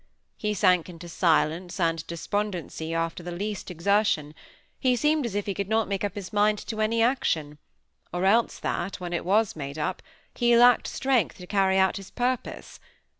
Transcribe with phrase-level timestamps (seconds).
[0.35, 4.33] He sank into silence and despondency after the least exertion;
[4.79, 7.59] he seemed as if he could not make up his mind to any action,
[8.11, 10.01] or else that, when it was made up,
[10.33, 12.79] he lacked strength to carry out his purpose.